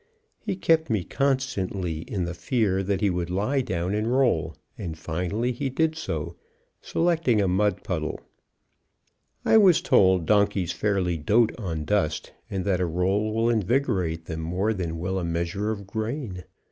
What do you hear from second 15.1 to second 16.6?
a measure of grain.